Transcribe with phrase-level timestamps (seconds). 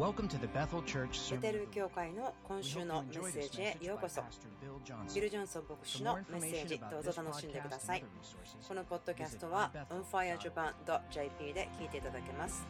[0.00, 4.22] ベテル教会の今週のメッセージへようこそ。
[5.14, 8.04] ビル・ジョンソン牧師のメッセージ、どうぞ楽しんでください。
[8.66, 12.66] このポッドキャストは onfirejapan.jp で聞いていただけます。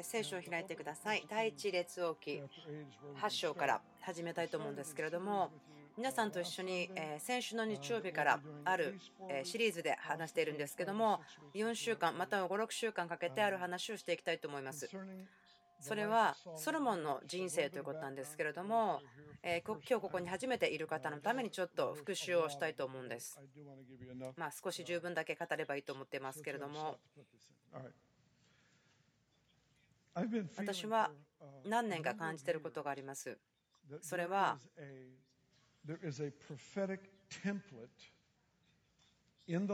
[0.00, 1.26] 聖書を開いてください。
[1.28, 2.42] 第一列王記
[3.20, 5.50] 8章から始めたいと思うんですけれども、
[6.00, 8.98] 皆さんと一緒に先週の日曜日からある
[9.44, 11.20] シリーズで話しているんですけども
[11.54, 14.88] 4週間または56週間かけてある話をしていきたいと思います。
[15.78, 19.02] それはソロモンの人生ということなんですけれども
[19.44, 23.38] 今日ここに初めている方のためにちょっと復習をしたいと思うんです。
[24.36, 26.96] まあ少し十分だけ語ればいいと思っていますけれども。
[30.56, 31.10] 私は
[31.66, 33.38] 何年か感じていることがあります。
[34.00, 34.58] それは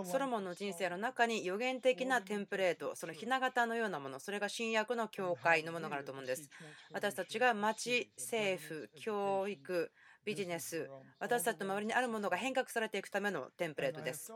[0.04, 6.48] ソロモンの人生の中に予言的なテンプレート、そのひな形のようなもの、それが新約の教会のものがあると思うんです。
[6.92, 9.90] 私たちが町、政府、教育、
[10.24, 14.32] ビジネス、私たちの周りにあるものが変革されていくためのテンプレートです。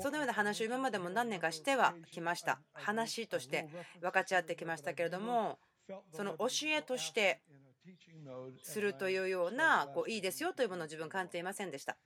[0.00, 2.58] そのような話を今までも何年かしてはきました。
[2.72, 3.68] 話として
[4.00, 5.58] 分かち合ってきましたけれども、
[6.12, 7.42] その教えとして
[8.62, 11.96] するというようなこういいですよというものを自分感じていませんでした。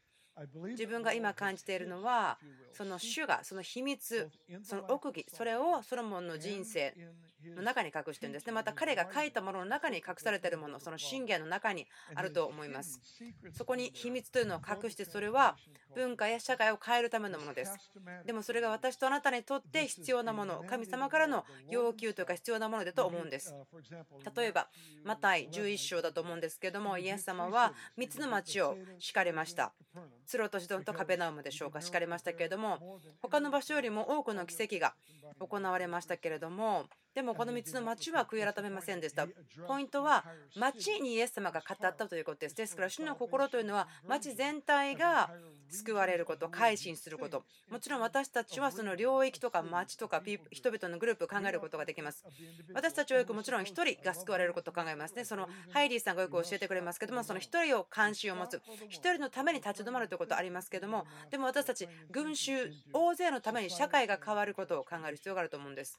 [0.70, 2.38] 自分が今感じているのは
[2.72, 4.30] その主がその秘密
[4.62, 6.94] その奥義それをソロモンの人生
[7.56, 13.00] の中に隠してるんですねまた彼が書いたものの中に隠されているものその信玄の中にあると思います
[13.52, 15.56] そこに秘密というのを隠してそれは
[15.94, 17.76] 文化や社会を変えるためのものです。
[18.24, 23.54] でもそれが私とあなたにとって必要なもの神様からの要求というか必要なものだと思うんです。
[24.36, 24.68] 例えば
[25.04, 29.72] マタイ11章だと思うんですけどもイエス様は3つの町を敷かれました。
[30.26, 31.80] ツロとシドンとカペナウムでしょうか？
[31.80, 34.94] 敷かれましたけれども他の場所よりも多くの奇跡が
[35.40, 36.84] 行われましたけれども
[37.18, 39.26] でもこの3つの町は悔い改めませんでした。
[39.66, 40.24] ポイントは
[40.54, 42.54] 町にイエス様が語ったということです。
[42.54, 45.28] ですから主の心というのは町全体が
[45.68, 47.42] 救われること、改心すること。
[47.68, 52.24] もちろん私たちはその領域とか町とか人々のグループを考えることができます。
[52.72, 55.24] 私たちはよくもちろん1人が救われることを考えますね。
[55.24, 65.98] そのハイリーさんがよく教えてくれますけども、その1人を関心を持つ、1人のために立ち止まるということありますけども、でも私たち群衆、大勢のために社会が変わることを考える必要があると思うんです。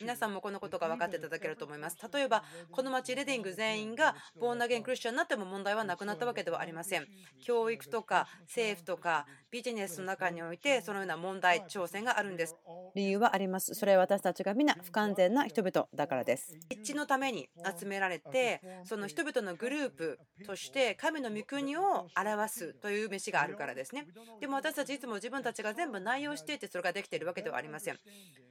[0.00, 1.96] 皆さんもこのことが分かっていただけると思います。
[2.12, 7.06] 例えば、この町レディング全員がボーナゲンクリスチャンになっても問題はなくなったわけではありません。
[7.40, 12.56] 教育とか政府とかビジネスの中においてそのような問題、挑戦があるんです。
[12.94, 13.74] 理由はあります。
[13.74, 16.56] それは私たちが皆不完全な人々だからです。
[16.70, 17.48] 一致のために
[17.78, 24.06] 集められて、その人々のグループとして神の御国を表すという飯があるからですね。
[24.40, 27.98] でも私たちいつも自分たちが全部内容していてそれができているわけではありません。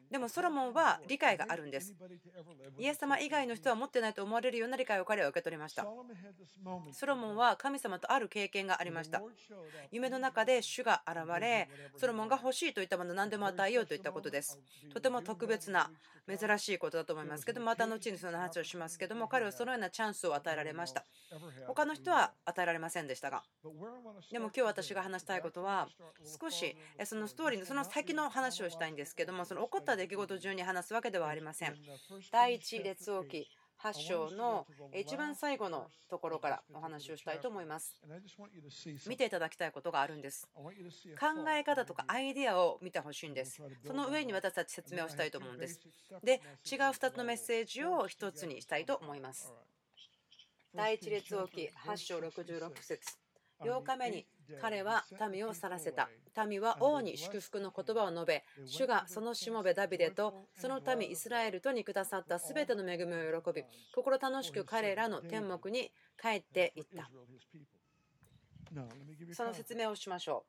[0.09, 1.93] でもソロモンは理解があるんです。
[2.79, 5.85] イエス様以外の人は持ってないと思われるような理解を彼は受け取りました。
[6.93, 9.21] ソロモンは神様とある経験がありました。
[9.91, 14.57] 夢の中で主が現れ、ソロモンが欲しいといったもの何でも与えようといったことです。
[14.93, 15.91] とても特別な、
[16.27, 21.05] 珍しいことだと思いますけど、また後にその話をしますけども、彼はそのようなチャンスを与えられました。
[21.67, 23.43] 他の人は与えられませんでしたが。
[24.31, 25.87] でも今日私が話したいことは、
[26.41, 26.75] 少し
[27.05, 31.77] そのストーリーのその先の話をしたいんですけども、その起こった出来事中に話すわけではありません。
[32.31, 33.49] 第一列王記
[33.83, 38.01] 8章の一番最後のところからお話をしたいと思います。
[39.07, 40.47] 見ていただきたいことがあるんです。
[40.55, 43.61] 考え方とかアイデアを見てほしいんです。
[43.85, 45.79] その上に私たち説明をしたいと思うんです。
[46.23, 49.53] で、違う2つのメッセージを1つにしたいと思います。
[50.73, 53.17] 第一列王記8章66節
[53.61, 54.27] 8日目に
[54.61, 56.09] 彼は民を去らせた。
[56.47, 63.63] 民は王に祝福の言葉を述べ、主がそのしもべダビデとその民イスラエルとにくださったすべての恵みを喜び、
[63.93, 65.91] 心楽しく彼らの天目に
[66.21, 67.09] 帰っていった。
[69.33, 70.45] その説明をしましょ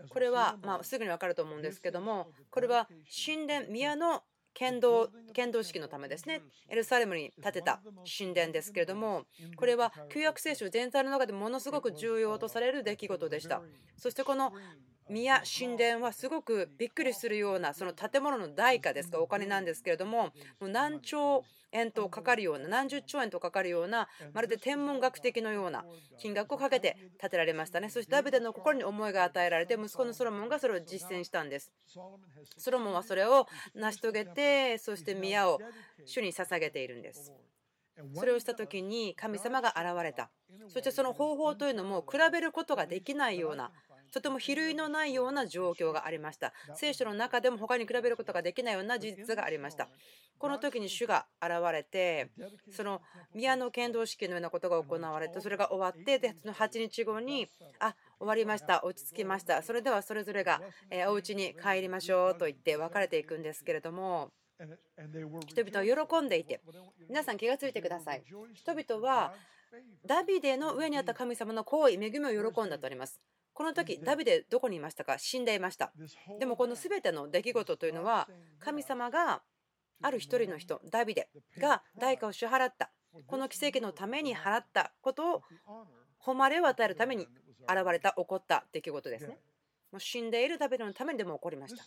[0.00, 0.08] う。
[0.08, 2.88] これはますぐに分かると思うんですけども、これは
[3.26, 4.22] 神殿、宮の
[4.54, 6.42] 剣道剣道式のためですね。
[6.68, 7.80] エルサレムに建てた
[8.18, 9.24] 神殿ですけれども
[9.56, 13.62] これは旧約聖書全体の中でものすごく重要とされる出来事でした。
[13.96, 14.52] そしてこの
[15.08, 20.24] 宮神殿はすごくびっくりするようなその建物の代価ですかお金なんですけれども
[20.60, 25.84] もう何兆円とかかるような何十兆円とかかるようなまるで天文学的のような
[26.18, 27.90] 金額をかけて建てられましたね。
[27.90, 31.72] そしてダビデの心に思いが与えられて息子のソロモンがそれを実践したんです。
[32.56, 35.58] ソロモンはそれを成し遂げてそして宮を
[36.06, 37.32] 主に捧げているんです。
[38.14, 40.30] それをした時に神様が現れた。
[40.68, 43.70] そしてその方法というのも比べることができないような
[44.12, 46.52] とても比類のないような状況がありました。
[46.74, 49.88] 聖書の中でも他に比べることができないような事実がありました。
[50.38, 52.30] この時に主が現れて
[52.70, 53.02] その
[53.34, 57.48] 宮の剣道式のようなことが行われてそれが終わってでその8日後に
[57.80, 59.62] あ終わりました落ち着きました。
[59.62, 60.60] それではそれぞれが
[61.08, 64.30] お家に帰りましょうと言って別れていくんですけれども
[65.46, 66.60] 人々は喜んでいて
[67.08, 68.22] 皆さん気がついてください。
[68.54, 69.32] 人々は
[70.06, 73.20] ダビデの上にあった神様の行為恵みを喜んだとあります
[73.58, 75.18] この時ダビデどこにいましたか？
[75.18, 75.90] 死んでいました
[76.38, 78.28] でもこの全ての出来事というのは
[78.60, 79.42] 神様が
[80.00, 81.28] ある一人の人ダビデ
[81.58, 82.92] が代価を支払った
[83.26, 85.42] この奇跡のために払ったことを
[86.20, 87.26] 誉れを与えるために
[87.68, 89.36] 現れた起こった出来事ですね
[89.90, 91.82] もう死んでいるダビデのためにでも起こりました。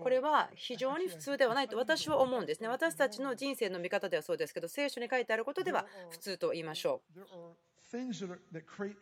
[0.00, 2.68] これは非常に普通ではないと私は思うんですね。
[2.68, 7.20] 私たちの人生の見方ではそうですけど、聖書に書いてあることでは普通と言いましょう。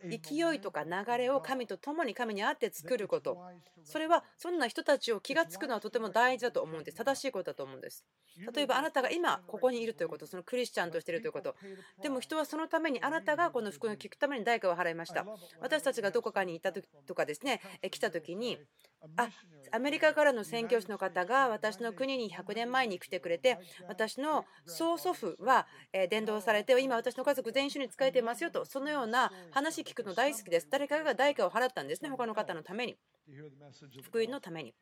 [0.09, 3.37] 勢いとか流れを神と共に神にあって作ること。
[3.83, 6.97] それはそんな人たちを気が付くのはとても大事だと思うんです。
[6.97, 8.05] 正しいことだと思うんです。
[8.53, 11.55] 例えばあなたが今ここにいるということそのクリスチャンとしているということ。
[12.01, 15.25] でも人はそのためにあなたがこの福音を聞くために代価を払いました。
[15.59, 18.59] 私たちがどこかにいた時とかですね来た時に
[19.17, 19.29] あ
[19.71, 25.67] アメリカからの宣教師の方が私の国に100年前に来てくれて私の曽祖父は
[26.09, 32.97] 伝道されて今私の家族全員一緒に仕えてますよとそのような話聞くの大好きです誰かが代価を払ったんですね他の方のために
[34.03, 34.73] 福音のために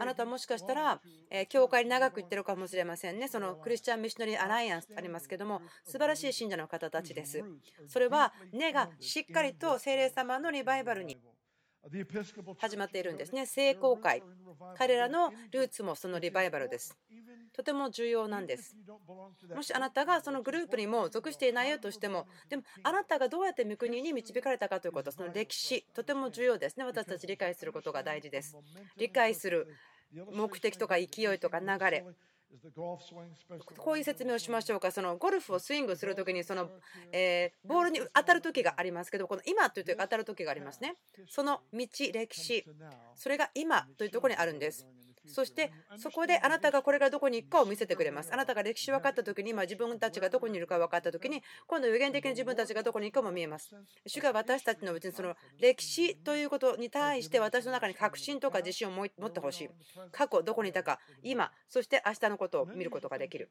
[0.00, 3.28] あなたもしかしたら、え教会に長く行ってるかもしれませんね。
[3.28, 7.42] そのクリスチャン・ミッショナリー・アライアンスありますけども、素晴らしい信者の方たちです。
[7.86, 11.18] それは根がしっかりと精霊様のリバイバルに
[12.58, 13.46] 始まっているんですね。
[13.46, 14.22] 聖公会。
[14.76, 16.96] 彼らのルーツもそのリバイバルです。
[17.52, 18.74] とても重要なんです。
[19.54, 26.84] もしあなたがそのグループにも属していないよとしても、でもあなたがどうやって御国に導かれたかということ、その歴史、とても重要ですね。
[26.84, 28.56] 私たち理解することが大事です。
[28.96, 29.68] 理解する
[30.32, 32.04] 目的とか勢いとか流れ。
[33.76, 36.70] こういう説明をしましょうか、そのゴルフをスイングするときにその、
[37.12, 40.94] えー、ボールに当たるときがありますけど、この今というとき当たるときがありますね。
[41.28, 42.64] その道、歴史、
[43.14, 44.86] それが今というところにあるんです。
[45.26, 48.32] そしてそこであなたがこれからどこに行くかを見せてくれます。
[48.32, 53.74] あなたが歴史分かった時に今自分たちがどこにいるか分かった時に今度予言的に自分たちがどこに行くかも見えます。
[54.06, 59.70] 主が私たちのうちにその歴史ということに対して私の中に確信とか自信を持ってほしい。
[60.12, 63.50] 過去どこにいたか今そして明日のことを見ることができる。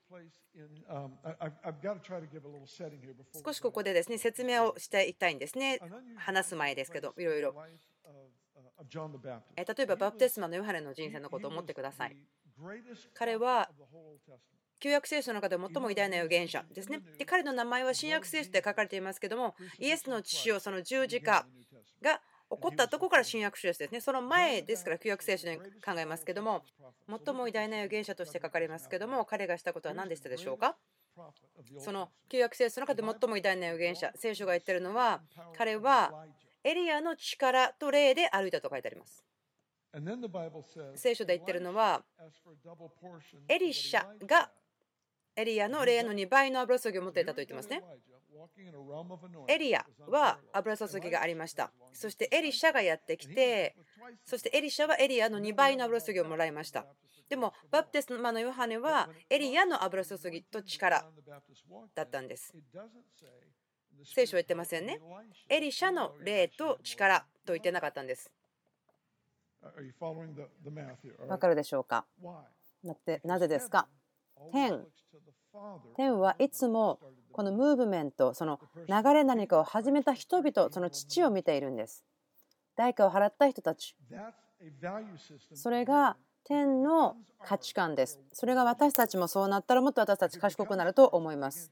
[3.46, 5.40] 少しここでですね説明をしていきたいん。
[5.44, 5.80] ですね。
[6.16, 7.56] 話す前ですけどいろいろ。
[9.56, 12.18] 例えばバプテスマのヨハネの人生のことを思ってください。
[13.14, 13.70] 彼は
[14.80, 17.00] 旧約聖書の中で最も偉大な預言者ですね。
[17.18, 21.46] で彼の名前は新約聖書で書かれていますけども、イエスの父をその十字架
[22.02, 22.22] が
[22.52, 24.02] 起こったところから新約聖書ですね。
[24.02, 26.64] その前ですから旧約聖書で考えますけども、
[27.26, 30.76] 最も偉大な預言者として書かれますけども、彼がしたことは何でしたでしょうか？
[31.80, 35.22] その旧約聖書の中で最も偉大な預言者、聖書が言ってるのは、
[35.56, 36.26] 彼は
[36.64, 39.24] エリアの力と霊で歩いたと書いてあります。
[40.96, 42.04] 聖書で言ってるのは、
[43.48, 44.52] エリシャが
[45.36, 47.82] エリアの霊の2倍の油注ぎを持っていたと言ってますね。
[49.48, 51.72] エリアは油注ぎがありました。
[51.92, 53.76] そしてエリシャがやってきて、
[54.26, 56.86] そしてエリシャはエリアの2倍の油注ぎをもらいました。
[57.30, 61.04] でも、バプテスマのヨハネはエリアの油注ぎと力
[61.96, 62.54] だったんです。
[64.06, 65.00] 聖書は言ってませんね。
[65.50, 68.32] エリシャの霊と力と言ってなかったんです。
[71.28, 72.06] わかるでしょうか？
[72.84, 73.88] なってなぜですか？
[74.52, 74.86] 天
[75.96, 77.00] 天はいつも
[77.32, 78.60] このムーブメントその
[78.90, 82.04] 流れ何かを始めた人々その父を見ているんです。
[82.76, 83.96] 代価を払った人たち。
[85.54, 88.20] それが天の価値観です。
[88.34, 91.72] それが私たちもそうなったらもっと私たち賢くなると思います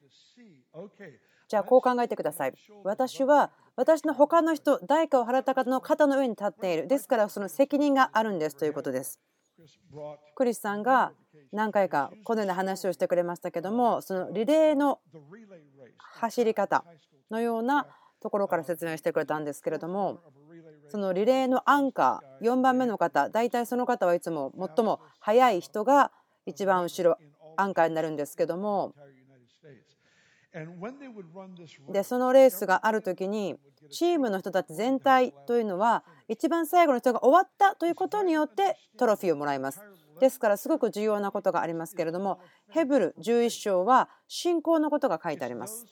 [1.52, 2.54] じゃあこう考えてください。
[2.86, 6.88] 私は私の他の人、代価を払った方の肩の上に立っている。
[6.88, 9.20] ですからその責任があるんですということです。
[10.36, 11.12] クリスさんが
[11.52, 15.02] 何回かこのような話をしてくれましたけども、そのリレーの
[15.98, 16.86] 走り方
[17.30, 17.86] のような
[18.22, 20.22] ところから説明してくれたんですけれども、
[20.88, 26.14] そのリレーのアンカー、4番目の方、大体その方はいつも最も速い人が
[26.46, 27.18] 一番後ろ、
[27.58, 28.96] アンカーになるんですけども、
[31.92, 33.56] でそのレースがある時に
[33.90, 39.82] チームの人たち全体というのは一番最後の人が終わったということによってトロフィーをもらいます。
[40.20, 42.40] ですからすごく重要なことがありますけれども
[42.70, 45.86] ヘブル11章は信仰のことが書いてあります。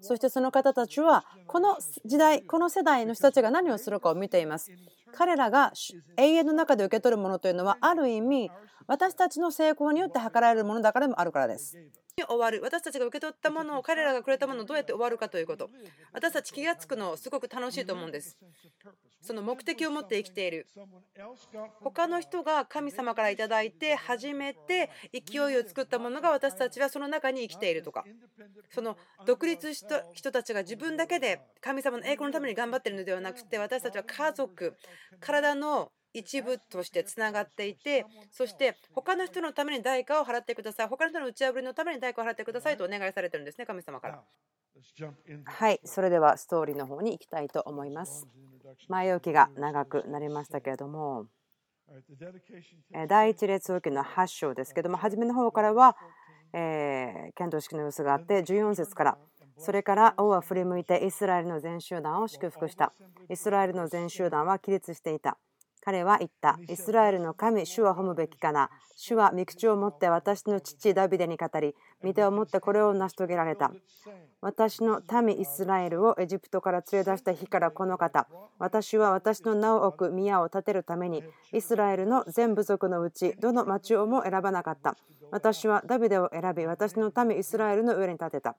[0.00, 4.70] そしてその方たちはこの時代この世代の人たちが何をするかを見ています
[5.12, 5.72] 彼らが
[6.16, 8.50] 永遠の中で受け取るものというのはある意味
[8.86, 11.76] 私たちの成功によって図られるものだからでもあるからです
[12.24, 12.62] 終わる。
[12.62, 15.68] 私たちが受け取ったものを彼らがくれたものをどうやって終わるかということ。
[16.14, 18.38] 私たち気が付くのすごく楽しいと思うんです。
[19.20, 20.66] その目的を持って生きている。
[21.82, 28.06] 他の人が神様から頂いて初めて勢いを作ったものが私たちはその中に生きているとか。
[28.70, 28.96] その
[29.26, 34.74] 独立した人たちが自分だけで神様の栄光のために頑張っているのではなくて私たちは家族
[35.20, 40.88] 体の一部としてつながっていてそして他の人のために代価を払ってください。
[40.88, 44.22] 他の人の打ち破りのために代価を払ってくださいとお願いされてるんですね神様から。
[45.44, 48.26] はいそれではストーリーの方に行きたいと思います。
[48.88, 51.26] 前置きが長くなりましたけれども
[53.08, 55.96] 第一列置きの8章ですけども初めの方からは、
[56.52, 59.18] えー、検討式の様子があって14節から
[59.58, 62.92] それから王は振り向いてイスラエルの全集団を祝福した。
[63.30, 65.38] イスラエルの全集団は起立していた
[65.86, 66.58] 彼は言った。
[66.68, 68.70] イスラエルの神、主は褒むべきかな。
[68.96, 73.70] 主は御口を持って私の父ダビデに語り、御手を持ってこれを成し遂げられた。
[74.40, 78.26] 私の民イスラエルをエジプトから連れ出した日からこの方。
[78.58, 84.96] 私は私の名を置く宮を建てるために、イスラエルの全部族のうち、どの町をも選ばなかった。
[85.30, 88.56] 私はダビデを選び、私の民イスラエルの上に立てた。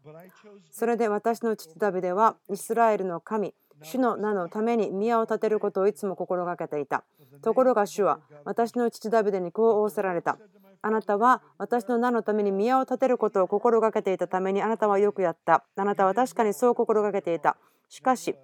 [0.71, 7.03] それで私の父ダビデは、イスラエルの神、主の名のために宮を建てることをいつも心がけていた。
[7.41, 10.37] ところが主は私の父ダビデにこう仰せられた。
[10.81, 15.63] あなたは私の名のために宮を建てることを心がけていたためにあなたはよくやった。
[15.75, 17.57] あなたは確かにそう心がけていた。
[17.89, 18.35] しかし、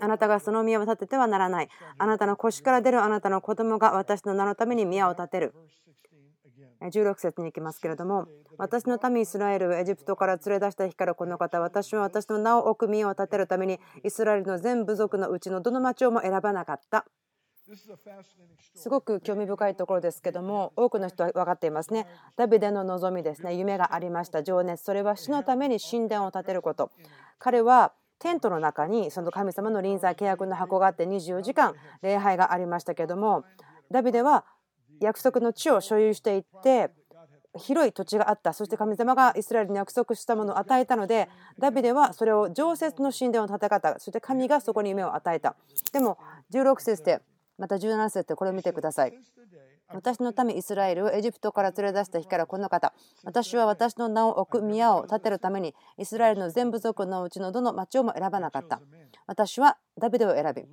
[0.00, 1.68] あなたがその宮を建ててはならない。
[1.98, 5.54] あなたの腰から出るあなたの子供が私の名のために宮を建てる。
[6.88, 8.26] 16節に行きますけれども、
[8.58, 17.06] 私の民イスラエルをエジプトから連れ出した日からこの方、私は私の名を置く宮を建てるために、イスラエルの全部族のうちのどの町をも選ばなかった。
[18.74, 22.06] すごく興味深いところですけども多くの人は分かっていますね。
[22.36, 23.54] ダビデの望みですね。
[23.54, 24.42] 夢がありました。
[24.42, 24.84] 情熱。
[24.84, 26.90] それは死のために神殿を建てること。
[27.38, 33.44] 彼はテントの中にその神様の臨在契約の箱があって24時間礼拝がありましたけども
[33.90, 34.44] ダビデは
[35.04, 36.90] 約束の地を所有していって
[37.58, 38.52] 広い土地があった。
[38.52, 41.28] そして神様がイスラエルに約束したものを与えたので
[41.58, 45.56] ダビデはそれを常設の神殿を建て方そして神がそこに夢を与えた。
[45.92, 46.18] でも
[46.52, 47.20] 16節で
[47.58, 49.12] また17節でこれを見てください。
[49.94, 52.94] 私の民イスラエルをエジプトから連れ出した日からこの方。
[53.24, 58.80] 私は私の名を置く宮を建てるためにイスラエルの全部族のうちのどの町をも選ばなかった。
[59.26, 60.64] 私はダビデを選び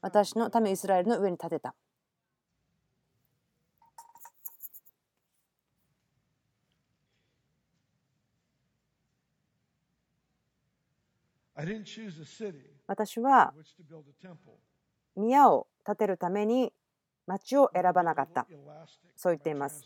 [0.00, 1.74] 私の民イスラエルの上に建てた。
[12.86, 13.54] 私は
[15.16, 16.72] 宮を建てるために
[17.26, 18.46] 町を選ばなかった。
[19.16, 19.82] そう言っています。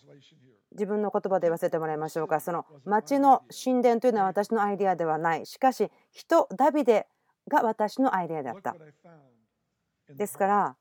[0.73, 2.41] 自分の言葉で言わせてもらいましょうか。
[2.41, 5.47] その町の神殿というのは私のアイデアではない。
[5.47, 7.07] しかし人ダビデ
[7.49, 8.75] が私のアイデアだった。
[10.09, 10.77] ですから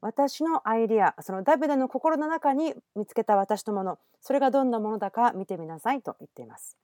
[0.00, 3.98] 私のアイデアそのダビデの心の中に見つけた私のもの。
[4.20, 6.78] それがどんなものだか見てみなさいと言っています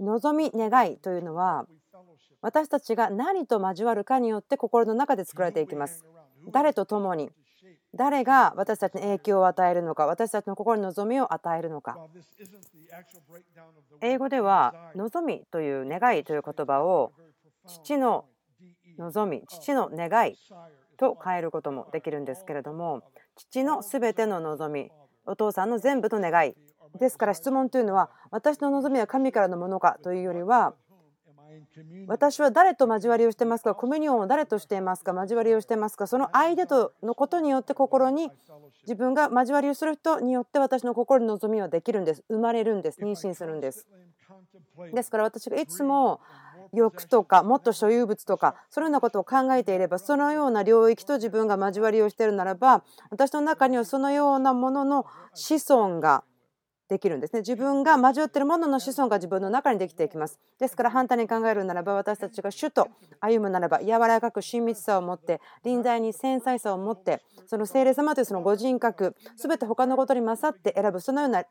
[0.00, 1.66] 望み願いというのは
[2.40, 6.04] 私たちが何と交わるかによって心の中で作られていきます。
[6.48, 7.30] 誰と共に
[7.94, 11.98] 誰が私たちに影響を与えるのか私たちの心に望みを与えるのか
[14.00, 17.12] 英語では望みという願いという言葉を
[17.66, 18.26] 父の
[18.98, 20.36] 望み父の願い
[20.98, 23.02] と変えることもできるんですけれども
[23.36, 24.90] 父のすべての望み
[25.26, 26.54] お父さんの全部の願い
[26.98, 30.74] ですから質問というのは私の望みは神からのものかというよりは
[32.06, 38.30] 私は誰と交わりをしてますかコミュニオンを誰としていますか交わりをしてますかその相手とのことによって心に
[38.82, 42.24] 自分が交わりをする人によって私の心の望みはできるんです。
[42.28, 43.00] 生まれるんです。
[43.00, 43.86] 妊娠するんです。
[44.94, 46.20] ですから私がいつも
[46.72, 56.22] 欲とかもっと所有物とかそのようなことを考えていればそのような領域と自分が交わりをしているならば私の中にはそのようなものの子孫が
[56.90, 57.40] できるんですね。
[57.40, 60.40] 自分が交わっているものの子孫が自分の中にできていきます。
[60.58, 62.88] ですから反対に考えるならば私たちが主と
[63.20, 71.44] 歩むならば柔らかく親密さを持って臨在に繊細さを持ってその聖霊様というそのご人格全て他のことに勝って選ぶそのような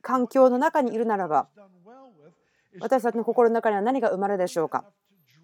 [0.00, 1.48] 環境の中にいるならば
[2.80, 4.84] 私たちの心の中には何が生まれるでしょうか？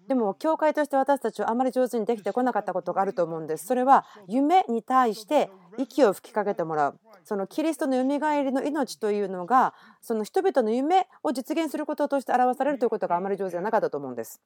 [0.07, 3.65] でも教会として私たちはあまり上手にできてこなかったことがあると思うんです。
[3.65, 6.99] それは夢に対して息を吹きかけてもらう。
[7.23, 14.41] そのキリストのよみがえりの命というのがその人々の夢を実現することとして表されるということがあまり上手じゃなかったと思うんです。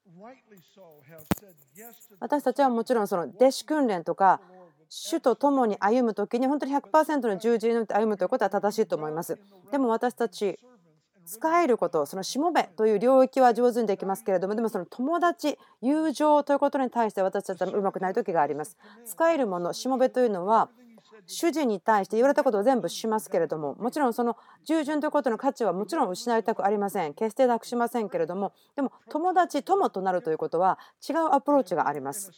[2.19, 4.41] 私たちはもちろんその弟子訓練とか
[4.89, 9.39] 主と共に歩む時に本当に100%の十字に乗って歩むということは正しいと思います。
[9.71, 10.59] でも私たち
[11.25, 18.77] 使えることそのしもべという領域は上手にできますけれどもでもその友達友情ということに対して私たちはうまくない時があります。
[19.05, 20.69] 使えるものしもべというのは
[21.27, 27.13] 主人に対して言われたことを全部しますけれどももちろんその従順ということの価値はもちろん失いたくありません。
[27.13, 30.77] 決してなくしませんけれどもでも友達友となるということは
[31.07, 32.31] 違うアプローチがあります。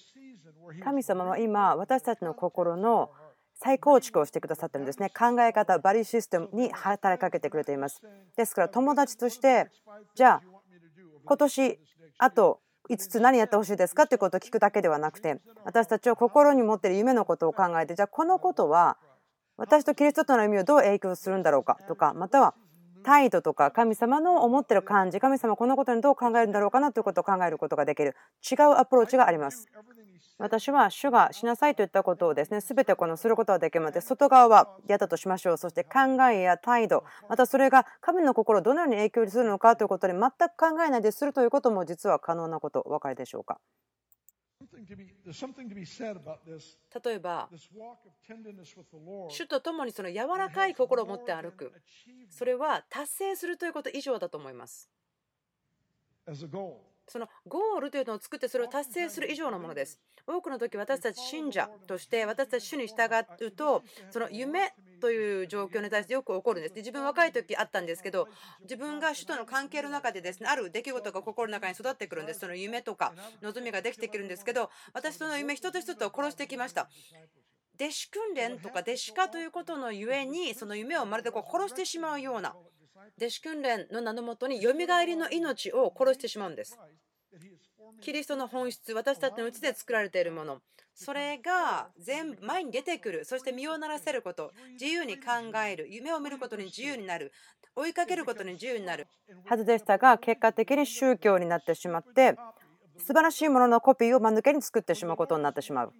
[0.84, 3.10] 神様は今私たちの心の
[3.60, 5.10] 再構築をしてくださってるんですね。
[5.10, 8.02] 考え方バリシステムに働きかけてくれています。
[8.36, 9.70] ですから友達として
[10.16, 10.42] じゃあ
[11.26, 11.80] 今年
[12.20, 12.60] あと
[12.90, 18.98] 5つ何やってほしいですかってことを聞くだけではなくて私たちは心に持っている夢のことを考えてじゃあこのことは
[19.58, 22.54] 私とキリストとの意味をどう影響するんだろうかとかまたは
[23.04, 28.16] 態度とか神様の思ってる感じ神様このことにどう考えるんだろうかなということを考えることができる。
[28.50, 29.66] 違うアプローチがあります。
[30.39, 35.58] 私は主がしなさいといったことをですね全てこのすることはできません外側はやったとしましょう。
[35.58, 37.03] そして考えや態度。
[37.27, 43.60] またそれが神の心をどのように影響するのかということに全く考えないでするということも実は可能なことお分かりでしょうか？
[47.03, 47.50] 例えば
[49.29, 51.72] 主と共にその柔らかい心を持って歩く。
[52.29, 54.89] それは達成するということ以上だと思います
[57.08, 60.00] そのゴールというのを作ってそれを達成する以上のものです。
[60.26, 63.10] 多くの時私たち信者として私たち主に従
[63.42, 66.76] うとその夢という状況に対してよく起こるんです。
[66.76, 68.28] 自分若い時あったんですけど
[68.62, 72.42] 自分が主との関係の中でですねある出来事が心の中に育ってくるんです。
[72.42, 76.90] その夢とか望みができてくるんですけど私その夢一つ一つを殺してきました。
[77.80, 82.56] 弟子訓練とか弟子化ということのゆえにその夢をまるでこう殺してしまうような
[83.18, 86.77] 弟子訓練の名のもとによみがえりの命を殺してしまうんです。
[88.01, 90.62] キリストの本質、私たちのうちで作られているもの、
[90.94, 97.32] それが全部前に出てくる、そして身を鳴らせること、自由に考える、夢を見ることに自由になる、
[97.76, 99.08] 追いかけることに自由になる。
[99.45, 102.36] はずでしたが、結果的に宗教になってしまって、
[102.98, 105.93] 素晴らしいもののコピーを間抜けに作ってしまうことになってしまう。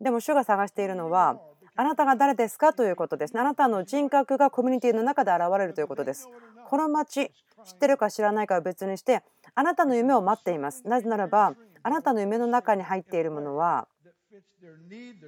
[0.00, 1.40] でも主が探しているのは、
[1.74, 2.72] あなたが誰ですか？
[2.74, 3.40] ということですね。
[3.40, 6.28] あなたの人格がコミュニティの中で現れるということです。
[6.66, 7.32] この町、
[7.64, 9.22] 知ってるか知らないかは別にして、
[9.54, 10.86] あなたの夢を待っています。
[10.86, 13.88] なぜならば、あなたの夢の中に入っているものは、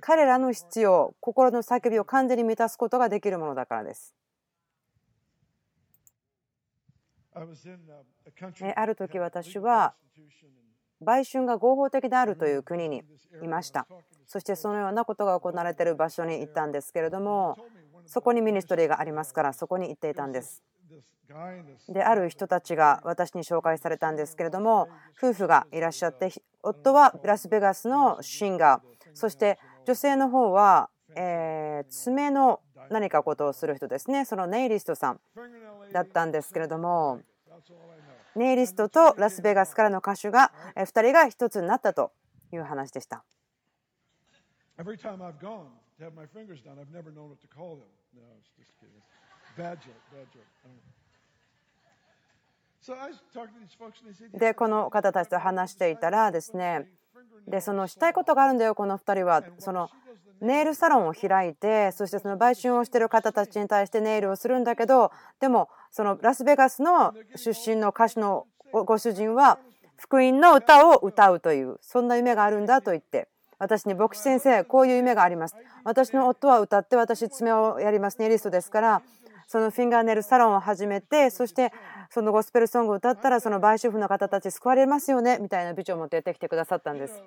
[0.00, 4.14] 彼らの必要、心の叫びを完全に満たすことができるものだからです。
[7.32, 9.94] ある時私は
[11.04, 13.02] 売春が合法的であるという国に
[13.42, 13.86] いました。
[14.26, 17.56] そしてそのようなことが行われている場所に行ったんですけれども
[18.06, 20.62] そこにミニストリーがありますからそこに行っていたんです。
[21.88, 26.30] である人たちが私に紹介されたんですけれども夫婦がいらっしゃって
[26.62, 29.14] 夫はラスベガスのシンガー。
[29.14, 34.24] そして女性の方は、え爪の何かことをする人ですね。
[34.24, 35.20] そのネイリストさん
[35.92, 37.20] だったんですけれども
[38.36, 42.12] ネイリストとラスベガスからの歌手が2人が1つになったと
[42.52, 43.24] いう話でした。
[54.32, 56.88] でこの方たちと話していたらですね
[57.46, 59.88] でそのしたいことがあるんだよこの2人はその
[60.40, 69.60] ネイルサロンを開いてそしてその売春をしてる方たちに対してネイルをするんだけどでもそのラスベガスの出身の歌手のご主人は
[69.96, 73.28] 福音の歌を歌うというそんな夢があるんだと言って
[73.60, 75.54] 私に牧師先生こういう夢があります。
[75.84, 79.02] 私の夫は歌って私爪をやりますネイリストですから
[79.46, 81.72] そのフィンガーネルサロンを始めてそして
[82.10, 87.22] そのゴスペルソングを歌ったらその売主婦の方たち救われますよねみたいなビジョンを持ってやってきてくださったんです。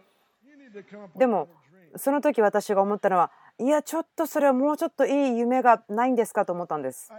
[1.16, 1.48] でも
[1.96, 7.14] その時私が思ったのはいやちょっとそれはもうちょっといい夢がないんですかと思ったんです。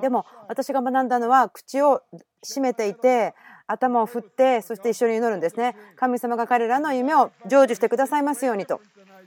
[0.00, 2.02] でも私が学んだのは口を
[2.46, 3.34] 閉めていて
[3.66, 5.76] 頭を振ってそして一緒に祈るんですね。
[5.96, 8.80] 神様が彼らの夢を成就してくださいますようにと。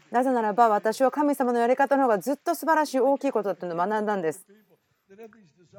[0.09, 4.45] なぜならば私は神様のやり方の方がずっと素晴らしい大きいことだというのを学んだんです。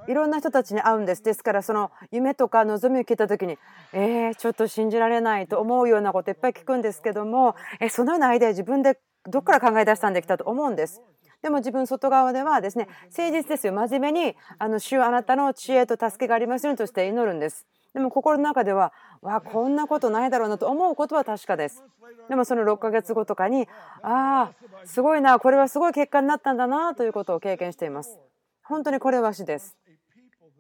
[0.09, 1.23] いろんな人たちに会うんです。
[1.23, 3.59] ですからその夢とか望みを聞いた時に
[3.93, 11.01] えー、ちょっと信じられないと思うようなこといっぱい聞くんですけどもえそのようなアイデア自分でどこから考え出したんできたと思うんです。
[11.43, 13.73] でも自分外側ではですね誠実ですよ。
[13.73, 17.67] 真面目にあの主あなたの知恵と助けがありますようにとして祈るんです。
[17.93, 21.83] でも心の中ではわこんなことないだろうなと思うことは確かです。
[22.29, 23.69] でもその6ヶ月後とかに
[24.03, 28.19] ああすごいなこれはすごい結果になったんだなということを経験しています。
[28.63, 29.77] 本当にこれは主です。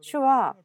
[0.00, 0.56] 主は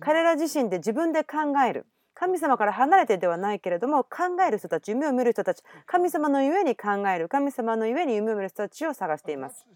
[0.00, 1.36] 彼ら自身で自分で考
[1.68, 1.86] える
[2.18, 9.66] 神様から離れてではないけれども考える人たち夢を見る人たち神様のゆえに考える神様のゆえに夢を見る人たちを探しています。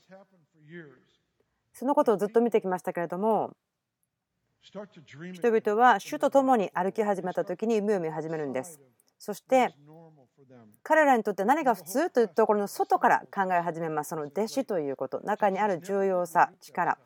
[1.73, 3.55] そのことをずっと見てきましたけれども
[4.63, 8.81] 人々は主と共に歩き始めた時に夢を見始めるんです。
[9.19, 9.75] そして
[10.83, 14.11] 彼らにとって何が普通というところの外から考え始めます。
[14.11, 16.97] その弟子ということ中にある重要さ力。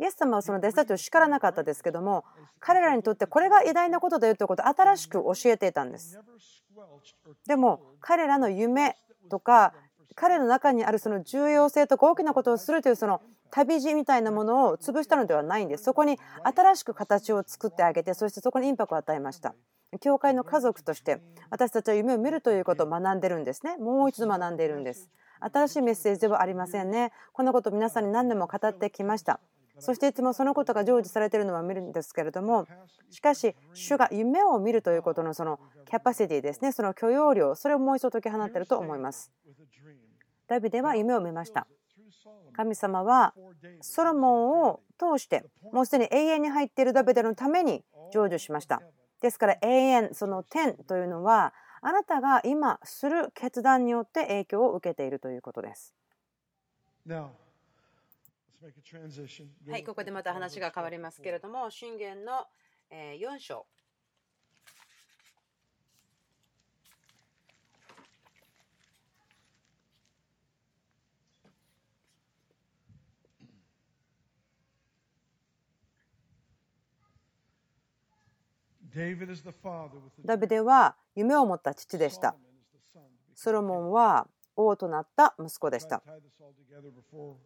[0.00, 2.24] イエス様はその弟子たちを叱らなかったですけども
[2.60, 6.18] 彼らにとってこれが偉大なことだよということを新しく教えていたんです。
[7.46, 8.96] でも彼らの夢
[9.30, 9.74] とか
[10.14, 15.84] 彼の中にあるその重要性とか大きなことをするというその旅路みたいなものを潰したのではないんです。
[15.84, 19.54] そこに新しく形を作ってあげてそしてそこにインパクトを与えました。
[20.00, 23.76] 教会の家族として私たちは夢を見るということを学んでるんですね。
[23.76, 25.08] もう一度学んでいるんです。
[25.40, 27.12] 新しいメッセージではありませんね。
[27.32, 29.40] このこと皆さんに何年も語ってきました
[29.78, 32.66] そしていつもそのことが成就されているのは見るんですけれども
[33.10, 35.58] しかし主が夢を見るということのその
[35.88, 39.30] キャパシティですねその許容量それをもう一度解き放っていると思います。
[40.46, 41.66] ダビデは夢を見ました。
[42.52, 43.34] 神様は
[43.80, 47.82] ソロモンを通してもうすでに永遠に入っているダビデのために
[48.12, 48.80] 成就しました。
[49.20, 55.94] ですから永遠その点というのはあなたが今する決断によって影響を受けているということです。
[59.68, 62.46] はい、ここでまた話が変わりますけれども、信玄の
[62.90, 63.66] 4章。
[80.24, 82.36] ダビデは夢を持った父でした。
[83.34, 86.02] ソロモンは王となった息子でした。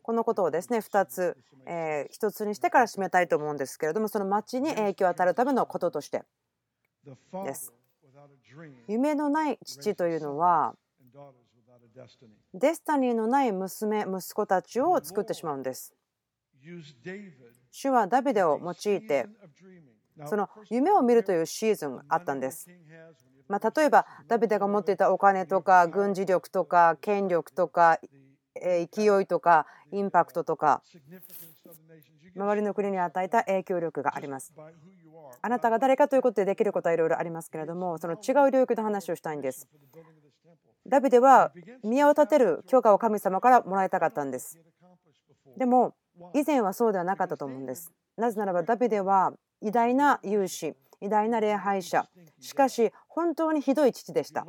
[0.03, 6.25] このことをですね2つ、えー、1つにしてから締めたいと思うんですけれどもその町に影響を与えるためのこととして
[7.33, 7.73] です。
[8.87, 10.75] 夢のない父というのは
[12.55, 15.94] デスタニーのない娘息子たちを作ってしまうんです。
[17.71, 19.27] 主はダビデを用いて
[20.27, 22.68] その夢を見るというシーズンがあったんです。
[23.48, 27.98] まあ、例えばダビデが持っていたお金とか軍事力とか権力とか
[28.54, 30.82] 勢いとかインパクトとか
[32.37, 34.52] 周りの国に与えた影響力があります。
[35.40, 39.68] あなたが誰かということでできることはいろいろありますけれどもその違う領域の話をしたいんです。
[40.87, 41.52] ダビデは
[41.84, 44.58] 宮を建てる許可を神様からもらいたかったんです。
[45.56, 45.94] でも
[46.34, 47.92] 以前はそうではなかったと思うんです。
[48.16, 52.08] なぜならばダビデは偉大な勇士偉大な礼拝者
[52.40, 54.46] しかし本当にひどい父でした。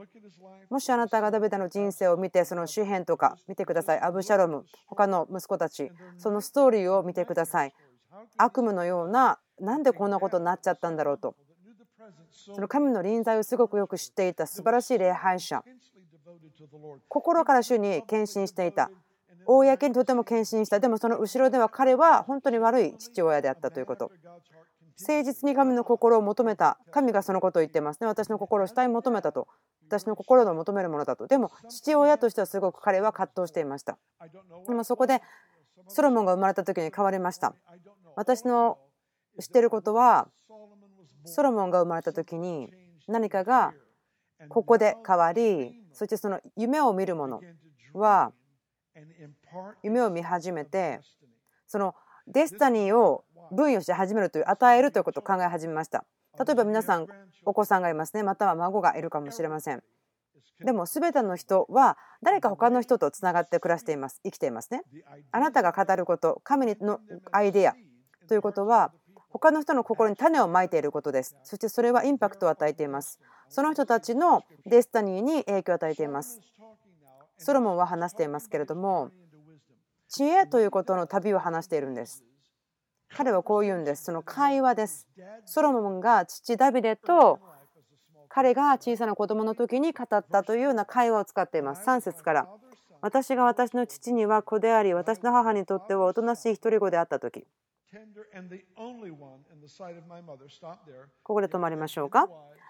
[0.70, 4.00] もしあなたがダビデの人生を見てその周辺とか見てください。
[4.00, 7.74] アブシャロム他の息子たちそのストーリーを見てください。
[8.38, 11.34] 悪夢のようななんでこんなことになっちゃったんだろうと。
[12.30, 15.64] その神の臨在をすごくよく知っていた素晴らしい礼拝者。
[17.08, 18.92] 心から主に献身していた。
[19.48, 20.80] 公にとても献身した。
[20.80, 24.12] でもその後ろでは彼は本当に悪い父親であったということ。
[25.02, 26.78] 誠実に神の心を求めた。
[26.92, 28.02] 神がそのことを言ってます。
[28.02, 29.48] ね私の心を主体求めたと。
[29.88, 31.28] 私の心の求めるものだと。
[31.28, 33.98] でも父親としてはすごく彼は葛藤していました。
[34.68, 35.22] でもそこで
[35.88, 37.54] ソロモンが生まれた時に変わりました。
[38.16, 38.78] 私の
[39.40, 40.28] 知ってることは
[41.26, 42.70] ソロモンが生まれた時に
[43.08, 43.74] 何かが
[44.50, 47.42] ここで変わりそしてその夢を見るもの
[47.94, 48.32] は
[49.84, 51.02] 夢を見始めて
[51.68, 51.96] その
[52.28, 56.06] デスタニーを分与して始めるという与えるということを考え始めました。
[56.38, 57.08] 例えば皆さん
[57.46, 58.24] お子さんがいますね。
[58.24, 59.84] または孫がいるかもしれません。
[60.64, 64.20] でも全ての人は誰か他の人とつながって暮らしています。
[64.24, 64.84] 生きていますね。
[65.32, 67.00] あなたが語ること神の
[67.32, 67.76] アイデア
[68.28, 68.92] ということは
[69.30, 71.38] 他の人の心に種をまいていることです。
[71.44, 73.20] そしてそれはインパクトを与えています。
[73.48, 76.40] その人たちのデスタニーに影響を与えています。
[77.40, 79.12] ソロモンは話していますけれども
[80.10, 82.24] 知恵ということの旅を話しているんです
[83.16, 84.06] 彼はこう言うんです。
[84.06, 85.08] その会話です。
[85.46, 87.40] ソロモンが父ダビデと
[88.30, 91.86] 彼が小さな子供の時に語ったというような会話を使っています。
[91.86, 92.48] 3節から。
[93.02, 97.46] 私が私の父には子であり、私の母にとってはおとなしい独り子であった時。
[101.24, 102.30] ここで止まりましょうか。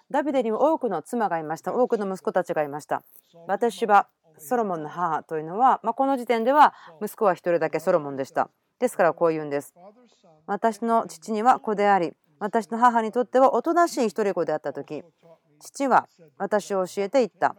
[0.09, 1.73] ダビデには多くの妻がいました。
[1.73, 3.03] 多くの息子たちがいました。
[3.47, 8.49] 私はソロモンの母というのは、まあ、この時点では息子は1人だけソロモンでした。
[8.79, 9.73] ですからこう言うんです。
[10.45, 15.03] 私の父には子であり、私の母にとってはおとなしい一人子であった時
[15.59, 17.55] 父は私を教えていった。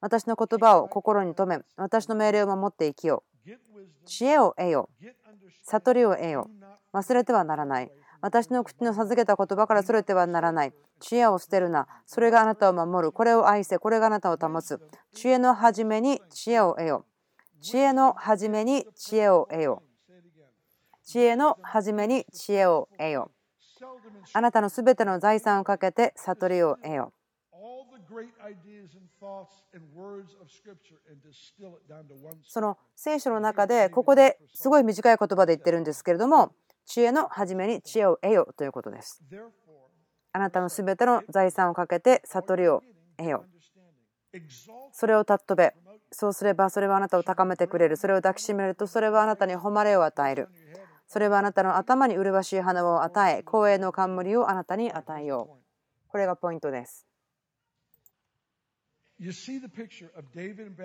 [0.00, 3.50] 私の言葉を心に留め私の命令を守って生きよう。
[4.04, 4.88] 知恵を得よ
[5.62, 6.48] 悟りを得よ
[6.94, 7.90] 忘れてはならない。
[8.20, 10.72] 私の口の授けた言葉からそれてはならない。
[11.00, 11.86] 知恵を捨てるな。
[12.06, 13.12] それがあなたを守る。
[13.12, 13.78] これを愛せ。
[13.78, 14.80] これがあなたを保つ。
[15.14, 17.04] 知恵の初めに知恵を得よ
[17.60, 19.85] 知恵の初めに知恵を得よう。
[21.06, 23.30] 知恵の初めに知恵を得よ
[24.32, 27.12] あなたのすべての財産をかけて悟りを得よ
[32.44, 36.50] その聖書の中でここですごい短い言葉で言ってるんですけれども
[36.84, 39.20] 知恵の初めに知恵を得よということです。
[40.32, 42.82] あなたのすべての財産をかけて悟りを
[43.16, 43.44] 得よ
[44.92, 45.74] それを尊べ。
[46.12, 47.96] そうすればそれはあなたを高めてくれる。
[47.96, 50.48] それを抱きしめるとそれはあなたに誉れを与える。
[51.06, 55.64] それはあなたの頭に麗しい花を与え光栄の冠をあなたに与えよう
[56.08, 57.06] これがポイントです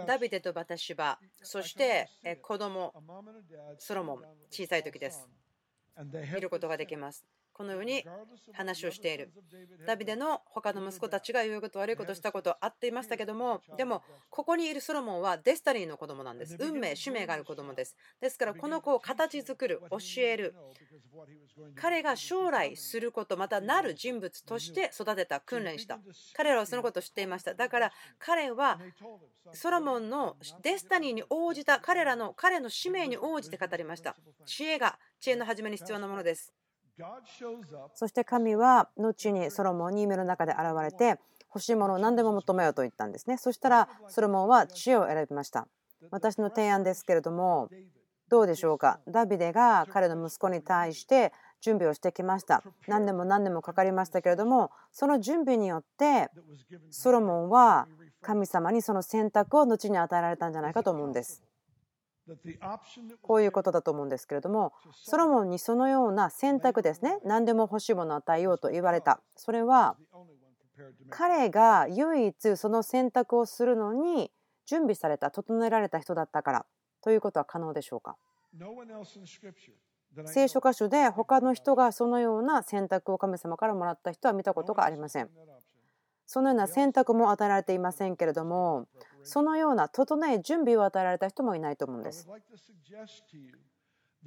[0.07, 2.07] ダビデとバタシバ、そして
[2.41, 2.93] 子供、
[3.77, 5.27] ソロモン、小さい時です。
[6.33, 7.25] 見ることができます。
[7.53, 8.03] このように
[8.53, 9.31] 話をしている。
[9.85, 16.57] ダビデの他の息子たちが言うこと悪いことしたことあっていましたけども、でもここにいるソロモンはデスタリーの子供なんです。
[16.59, 17.95] 運命、使命がある子供です。
[18.19, 20.55] ですからこの子を形作る、教える。
[21.75, 25.99] 彼が将来すること、またなる人物として育てた、訓練した。
[26.33, 27.53] 彼らはそのことを知っていました。
[27.53, 28.79] だから彼は
[29.53, 34.15] ソロモンのデスタニーに応じた彼らの彼の使命に応じて語りました。
[34.45, 36.53] 知恵が知恵の始めに必要なものです。
[37.93, 41.19] そして神は後にソロモンに夢の中で現れて
[41.53, 43.37] 欲しいものを何でも求めようと言ったんですね。
[43.37, 45.67] そしたらソロモンは知恵を選びました。
[46.09, 47.69] 私の提案ですけれども
[48.29, 48.99] どうでしょうか？
[49.07, 52.63] ダビデが彼の息子に対して準備をしてきました。
[52.87, 56.29] 何年も何年もかかりましたけれどもその準備によって
[56.89, 57.87] ソロモンは
[58.21, 61.43] 神様にその選択を後に与えられたんじゃないかと思うんです
[63.21, 67.19] こういうことだと思うんですけれどもソロモンにそのような選択ですね。
[67.23, 69.21] 何でも欲しいものを与えようと言われた。
[69.35, 69.97] それは
[71.09, 74.31] 彼が唯一その選択をするのに
[74.65, 76.65] 準備された整えられた人だったから
[77.01, 78.17] ということは可能でしょうか。
[80.25, 85.29] 聖書箇所で他の人がそのような選択を神様からもらった人は見たことがありません。
[86.33, 88.87] そのような選択も与えられていませんけれども
[89.21, 92.25] そのような整え準備を与えられた人もいないと思うんです。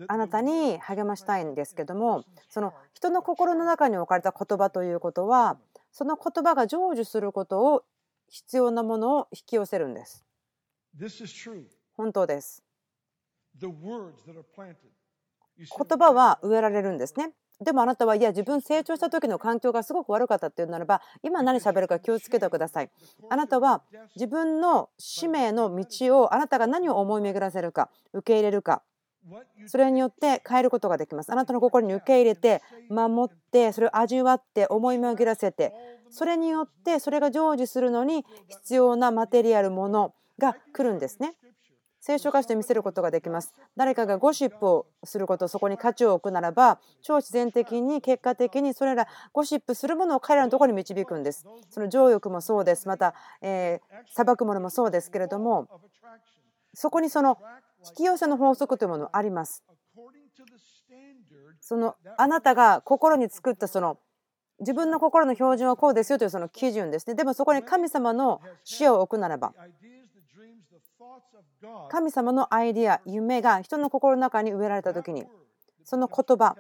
[0.06, 5.56] あなたに励ましたいんですけどもその人の心の中に置かれた言葉ということは
[5.92, 7.84] その言葉が成就することを
[8.28, 10.26] 必要なものを引き寄せるんです。
[11.96, 12.62] 本当です。
[15.56, 17.32] 言葉は植えられるんですね。
[17.60, 22.90] でもあなたはいや自分成長した時の環境がすごく悪かったっていうならば今何喋るか気をつけてください。
[23.30, 23.82] あなたは
[24.16, 28.82] 自分の使命の道をあなたが何を思い巡らせるか受け入れるか
[29.66, 31.32] それによって変えることができます。
[31.32, 35.72] あなたの心に受け入れて守ってそれを味わって思い巡らせて
[36.10, 41.34] それによってそれが成就するのに必要なマテリアルものが来るんですね。
[42.06, 43.54] 聖書化して見せることができます。
[43.78, 51.46] 誰かがゴシップをすること、そこに価値を置くならば、超自然的に結果的にそれらゴシップするものを彼らのところに導くんです。
[51.70, 52.88] その情欲もそうです。
[52.88, 55.66] また、えー、裁くものもそうですけれども、
[56.74, 57.38] そこにその
[57.88, 59.64] 引き寄せの法則というものあります。
[61.60, 63.98] そのあなたが心に作ったその
[64.60, 67.14] 自分の心の標準はこうですよというその基準ですね。
[67.14, 69.54] でもそこに神様の死を置くならば、
[71.90, 75.24] 神様のアイデア夢が人の心の中に植えられた時に
[75.85, 76.57] その言葉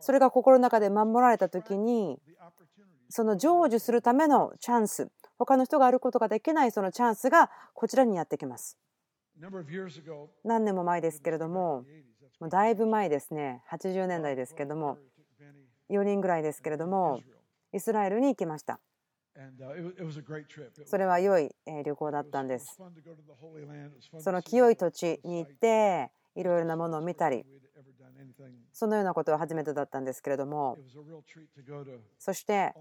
[0.00, 2.18] それが心の中で守られた時に
[3.08, 5.08] その成就するためのチャンス
[5.38, 8.78] 他の人があることができないそのチャンスがこちらにやってきます。
[10.44, 11.84] 何年も前ですけれども
[12.38, 13.62] もうだいぶ前ですね。
[13.70, 14.98] 80年代ですけれども
[15.90, 17.20] 4人ぐらいですけれども
[17.72, 18.80] イスラエルに行きました
[20.86, 21.50] それは良い
[21.84, 22.78] 旅行だったんです。
[24.18, 27.44] その清い土地に行っていろいろなものを見たり。
[28.72, 30.78] そのようなことは初めてだったんですけれども。
[32.18, 32.74] そして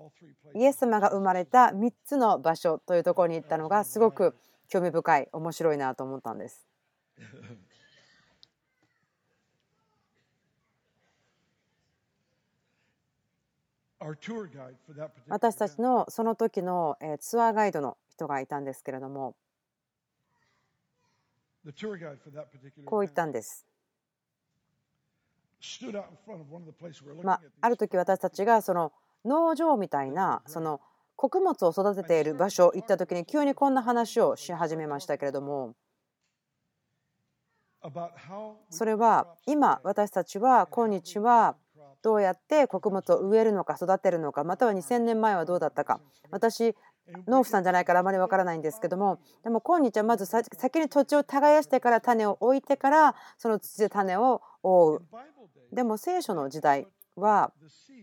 [0.55, 4.35] イエス様が生まれた3つの場所というところに行ったのがすごく
[4.67, 6.67] 興味深い面白いなと思ったんです。
[15.27, 19.35] 私たちのその時のツアーガイドの人がいたんですけれども
[22.85, 23.67] こう言ったんです。
[27.23, 28.91] まあ、ある時私たちがその
[29.23, 30.81] 農場みたいなその
[31.15, 35.75] 穀物を育てている場所行った時に急にこんな話をし始めましたけれども
[38.71, 41.55] それは今私たちは今日は
[42.01, 45.99] どうやって穀物を植えるのか育てるのかまたは2000年前はどうだったか。
[46.29, 46.75] 私
[47.27, 55.01] 農夫さんじゃないからあまりわからないんですけどもでも今日はまず先に土地を耕してから種を置いてからその土で種を覆う。
[55.71, 57.51] でも聖書の時代は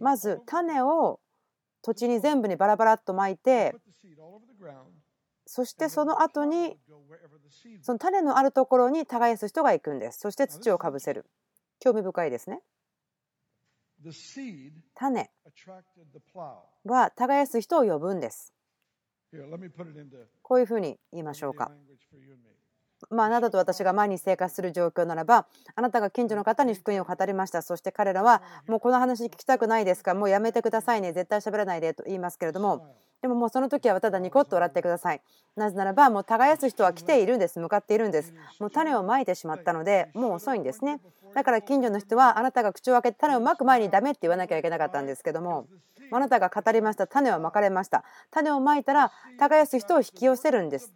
[0.00, 1.20] まず種を
[1.82, 3.74] 土地に全部にバラバラっとまいて
[5.46, 6.76] そしてその後に
[7.82, 10.18] その種のあるところに耕す人が行くんです。
[10.20, 11.24] そして土をかぶせる。
[11.80, 12.60] 興味深いですね。
[14.94, 15.30] 種。
[16.84, 18.54] は耕す人を呼ぶんです。
[20.42, 21.70] こういうふうに言いましょうか
[23.10, 27.62] まあ、あなたと私が毎日生活する状況ならばあなたが近所の方に福音を語りました。
[27.62, 30.14] そして彼らはもうこの話聞きたくないですか？
[30.14, 31.12] もうやめてくださいね。
[31.12, 31.94] 絶対喋らないで。
[31.94, 32.86] と言いますけれども
[33.22, 35.20] でももうその時はただニコッと笑ってください。
[35.56, 37.58] なぜならばもう耕す人は来ているんです。
[37.58, 38.34] 向かっているんです。
[38.60, 41.00] もう種をまいてしまったのでもう遅いんですね。
[41.34, 45.66] だから近所の人はあなたが口を開けて種をまく前にダメって言わなきゃいけなかったんですけども
[46.12, 47.06] あなたが語りました。
[47.06, 48.04] 種はまかれました。
[48.30, 50.92] 種をまいたら耕す人を引き寄せるんです。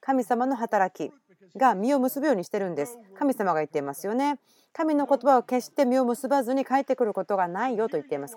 [0.00, 1.12] 神様の働き
[1.56, 4.38] が実を結ぶようにしてるんです神様が言っていますよね
[4.72, 8.36] 神の言葉を決して実を結ばずに帰ってくることがないよと言っています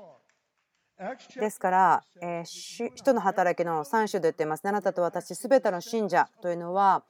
[1.40, 4.66] ですから、えー、人の働きの3種で言っています。
[4.66, 7.04] あなたと私、すべての信者というのは、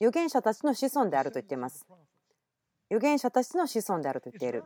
[0.00, 1.86] 預言者たちの子孫であると言っています。
[2.90, 4.64] 預言者たちの子孫であると言っている。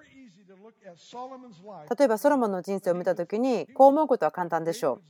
[1.98, 5.02] 例えば、ソロモンの人生を見たときに、こう思うことは簡単でしょう。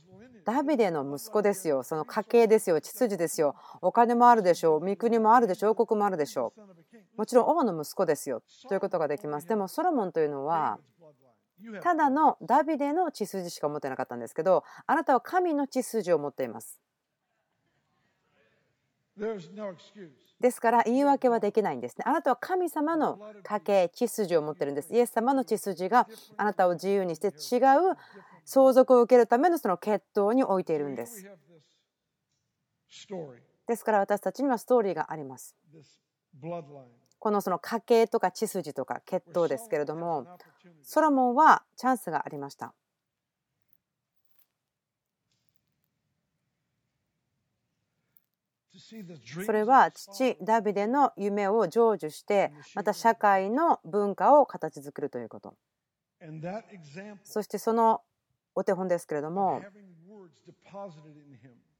[0.45, 1.81] ダビデの息子ですよ。
[1.83, 2.79] その家系ですよ。
[2.79, 3.55] 秩序ですよ。
[3.81, 4.79] お金もあるでしょう。
[4.79, 5.71] 御国もあるでしょう。
[5.71, 6.61] 王国もあるでしょう。
[7.17, 8.43] もちろん王の息子ですよ。
[8.67, 9.47] ということができます。
[9.47, 10.79] でもソロモンというのは
[11.81, 16.79] ただのダビデの血筋しか持ってなかったんですけどあなたは神の血筋を持っています。
[20.39, 22.03] ですから言い訳はできないんですね。
[22.05, 24.93] あなたは神様の家系、血筋を持ってるんです。
[24.93, 27.59] イエス様の血筋があなたを自由にして違
[27.91, 27.95] う
[28.43, 31.25] 相続を受けるためのその血統に置いているんです。
[33.67, 35.55] ですから私たちにはストーリーがあります。
[37.17, 40.27] このその家系とか血筋とか血統ですけれども
[40.83, 42.75] ソロモンはチャンスがありました。
[49.45, 55.55] それは父ダビデの夢を成就してまた社会の文化を形作るということ。
[57.23, 58.01] そしてその
[58.55, 59.61] お手本ですけれども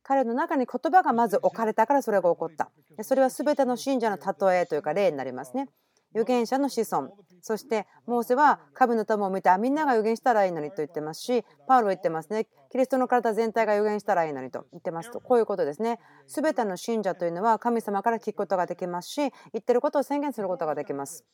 [0.04, 2.70] 彼の中に言葉がまず置かれたからそれが起こった。
[3.02, 5.70] それは全ての信者の例えというか例になりますね
[6.15, 7.10] 預言者の子孫。
[7.41, 12.47] そしてモーセは神の玉を見てみんなが預言したらいいのにと言ってますしパウロ言ってますね。
[12.71, 15.19] キリストの体全体が預言したらいいのにと言ってますと。
[15.19, 15.99] こういうことですね。
[16.28, 21.25] 全ての信者というのは神様から聞くことができますし言ってることを宣言することができます。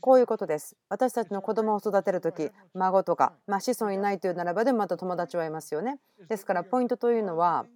[0.00, 0.76] こういうことです。
[0.88, 5.98] 私たちの子供を育てる時孫とか、まあ、子孫いないというならばでもまた友達はいますよね。
[6.28, 7.66] ですからポイントというのは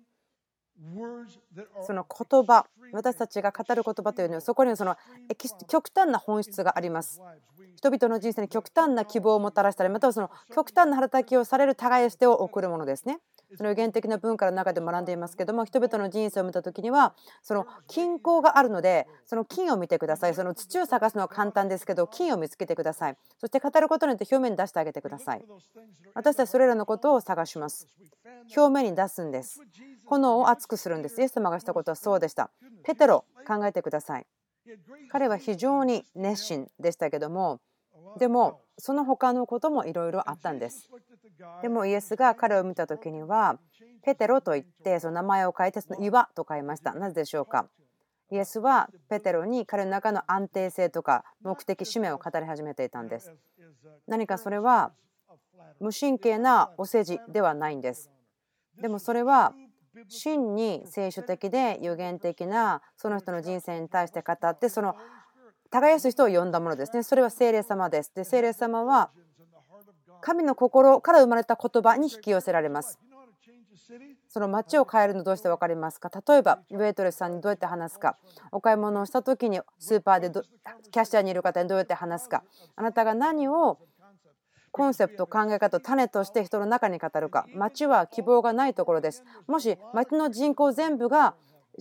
[1.87, 4.96] その言葉私たちが語る言葉というのはそこにはその
[5.68, 7.20] 極端な本質があります。
[7.76, 13.18] 人々の人生に極端な希望をもたらしたりまたはその極端な働きをされる耕し手を送るものですね。
[13.57, 20.35] その原的な文化の中で学んでいますけども人々の人生を見た時にはその均衡があるのでその金を見てください。
[20.35, 23.16] その土を探すのは簡単ですけど金を見つけてください。
[23.38, 25.44] そして語ることによって表面に出してあげてください。
[26.14, 27.87] 私たちそれらのことを探します。
[28.57, 29.61] 表面に出すんです。
[30.07, 31.20] 炎を熱くするんです。
[31.20, 32.50] イエス様がしたことはそうでした。
[32.83, 34.26] ペテロ考えてください。
[35.11, 37.61] 彼は非常に熱心でしたけども
[38.18, 40.90] でもその他のこともいろいろあったんです。
[41.62, 43.58] でもイエスが彼を見た時には
[44.02, 46.94] ペテロと言ってその名前を書いてその岩と書いました。
[46.94, 47.66] なぜでしょうか？
[48.30, 53.32] イエスはペテロに彼の中の安定性とか目的使命を語り始めていたんです。
[54.06, 54.92] 何かそれは
[55.78, 58.10] 無神経なお世辞ではないんです。
[58.80, 59.54] でもそれは
[60.08, 64.96] 真に聖書的で予言的なその人の人生に対して語ってその
[65.74, 67.02] 耕す人を呼んだものですね。
[67.02, 68.12] それは聖霊様です。
[68.14, 69.10] で、聖霊様は
[70.20, 73.00] 神の心から生まれた言葉に引き寄せられます。
[74.29, 76.10] その街を変えるのどうして分かりますか？
[76.29, 78.16] 例えばウェイトレスさんにどうやって話すか？
[78.52, 82.44] お買い物をした時にスーパーでキャッシャーにいる方にどうやって話すか？
[82.77, 83.79] あなたが何を
[84.70, 87.46] コンセプト考え方種として人の中に語るか？
[87.52, 91.35] 街は希望がないところですもし街の人口全部が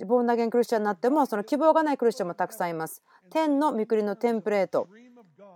[0.06, 3.04] ボーンダゲンクリスチャンになってもその希望がないクリスチャンもたくさんいます。
[3.30, 4.88] 天の御国のテンプレート。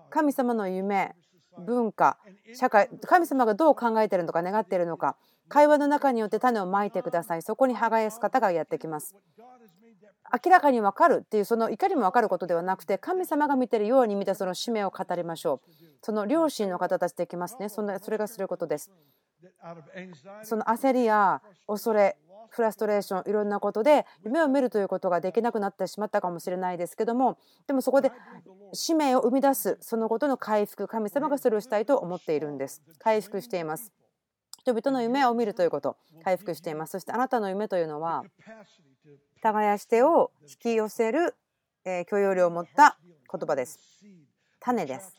[0.09, 1.15] 神様の夢
[1.59, 2.17] 文化
[2.53, 5.15] 社会神様がどう考えてるのか願っているのか
[5.49, 7.41] 会話の中によって種をまいてください。
[7.41, 9.15] そこに葉がやす方がやってきます。
[10.45, 15.69] 明らかに分かるっていうその怒りも分かることではなくて神様が見てるように見たその使命を語りましょう。
[16.01, 17.69] その両親の方たちできますね。
[17.69, 18.91] そんなそれがすることです。
[20.43, 22.17] その焦りや恐れ
[22.49, 27.37] フラストレーションいろんなことで夢を見るということができなくなってしまったかもしれないですけども
[27.67, 28.11] でもそこで
[28.73, 32.81] 使命を生み出すそのことの回復神様がそれをしたいと思っているんです。
[32.99, 33.91] 回復しています。
[34.59, 36.91] 人々の夢を見るということ回復しています。
[36.91, 38.23] そしてあなたの夢というのは
[39.41, 41.35] 耕し手を引き寄せる
[42.09, 42.97] 許容量を持った
[43.31, 43.79] 言葉です。
[44.59, 45.15] 種です。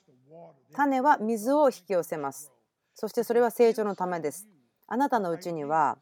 [0.74, 2.52] 種は水を引き寄せます。
[2.94, 4.46] そしてそれは成長のためです。
[4.86, 5.98] あなたのうちには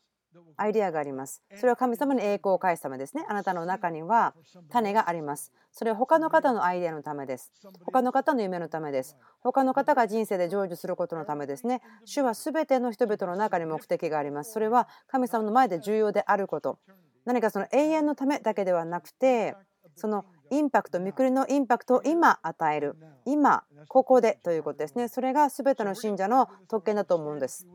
[0.56, 1.42] アイデアがあります。
[1.54, 3.24] それは神様に栄光を返すためですね。
[3.28, 4.34] あなたの中には
[4.70, 5.52] 種があります。
[5.72, 7.52] それは他の方のアイデアのためです。
[7.84, 9.16] 他の方の夢のためです。
[9.40, 11.82] 他の方が人生で成就することのためですね。
[12.04, 14.52] 主は全ての人々の中に目的があります。
[14.52, 16.78] それは神様の前で重要であること。
[17.24, 19.56] 何かその永遠のためだけではなくて、
[19.96, 22.96] そのインパクト、御国のインパクトを今与える。
[23.24, 25.08] 今、ここでということですね。
[25.08, 27.66] それが全ての信者の特権だと思うんです。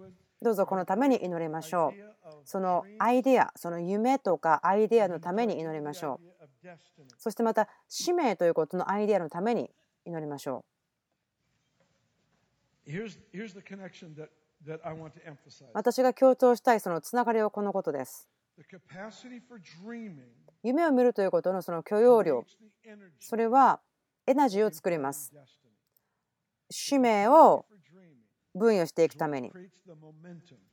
[0.42, 2.12] どうぞこのために祈りましょう。
[2.46, 6.68] そのアイデアその夢とかアイデアのために祈りましょう。
[7.18, 9.70] そしてまた使命ということのアイデアのために
[10.06, 10.72] 祈りましょう。
[15.74, 18.28] 私が強調したいそのつながりはこのことです。
[20.64, 22.46] 夢を見るということのその許容量。
[23.20, 23.80] それは
[24.28, 25.34] エナジーを作ります。
[26.70, 27.66] 使命を
[28.54, 29.52] 分与していくために。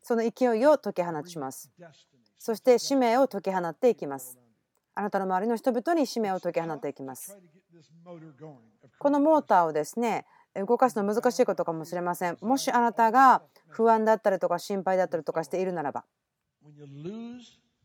[0.02, 1.70] その勢いを解き放ちます。
[2.38, 4.38] そして使命を解き放っていきます。
[4.94, 7.38] あなたの周りの人々に使命を解き放っていきます。
[8.98, 12.36] このモーターをですね動かすの難しいことかもしれません。
[12.40, 16.04] もしあなたが不安だったりとか心配だったりとかしているならば。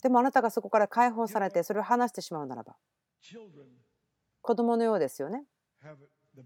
[0.01, 2.75] でもあなたがそこから解放されてそれを話してしまうならば。
[4.41, 5.45] 子供のようですよね。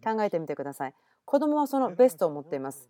[0.04, 0.94] 考えてみてください。
[1.26, 2.90] 子供はそのベストを持っています。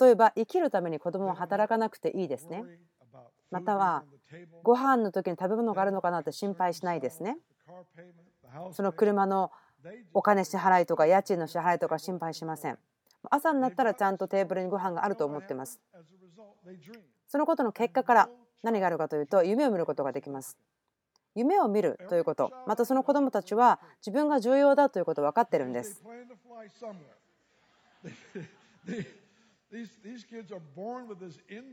[0.00, 2.64] 例えば生きるために子供は働かなくていいですね。
[3.50, 4.04] または
[4.62, 7.38] ご飯の時に食べ物があるのかなって心配しないですね。
[8.72, 9.50] その車の
[10.14, 12.78] お金支払いとか家賃の支払いとか心配しません。
[13.30, 15.80] 朝になったらちゃんとテーブルにご飯があると思ってます。
[17.26, 18.28] そのことの結果から
[18.62, 20.56] 何があるかというと夢を見ることができます。
[21.34, 22.52] 夢を見るということ。
[22.66, 26.02] またその子どもたちは自分が重要だということを分かってるんです。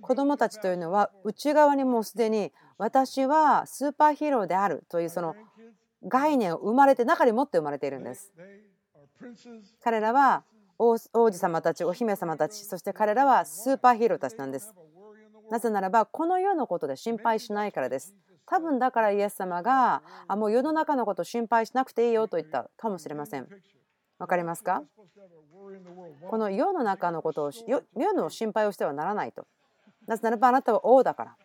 [0.02, 5.36] 子どもたちというのは内側にもうすでに私はスーパーヒーローであるというその
[6.08, 8.32] 概念を生まれて中に持って生まれているんです。
[9.84, 10.44] 彼らは
[10.78, 14.74] 王子様たちお姫様たちそして彼らはスーパーヒーローたちなんです。
[15.52, 18.16] なぜならばこの世のことで心配しないからです。
[18.46, 23.48] 多分だからイエス様があもう世の中のこと心配しなくていいよと言ったかもしれません。
[24.20, 24.84] わかりますか？
[26.30, 29.48] この世の中のことを世の心配をしてはならないと。
[30.06, 31.36] なぜならばあなたは王だから。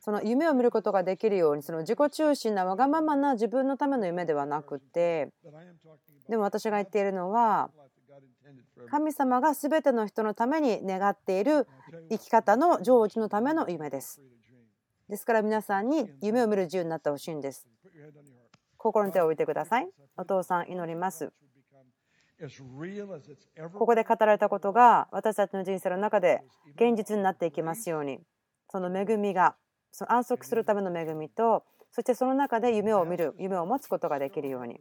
[0.00, 5.28] その夢を見ることができるようにその自己中心なわがままな自分のための夢ではなくて
[6.28, 7.70] でも私が言っているのは
[8.90, 11.68] 神様が全ての人のために願っている
[12.10, 14.22] 生き方の成就のための夢です。
[15.08, 17.66] ですから皆さんに夢を見る自由になってほしいんです。
[18.76, 19.88] 心に手を置いてください。
[20.16, 21.32] お父さん祈ります。
[23.72, 26.42] ここで語られたことが私たちの人生の中で
[26.76, 28.20] 現実になっていきますように
[28.70, 29.56] その恵みが
[29.90, 34.80] その安息するための恵みとそしてその中で夢を見る夢を持つことができるように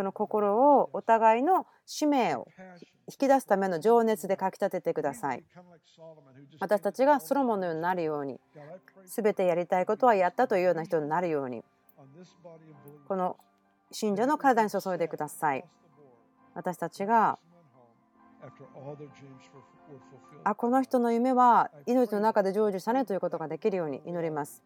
[0.00, 2.48] その心をお互いの使命を
[3.06, 5.44] 引き出すための情熱でかきたててください。
[6.58, 8.40] 私たちがソロモンのようになるように
[9.04, 11.62] 全てやりたいことはやったというような人になるように
[13.08, 13.36] この
[13.92, 15.64] 信者の体に注いでください。
[16.54, 17.38] 私たちが
[20.44, 24.62] あこの人の夢は命の中で成就したねということができるように祈ります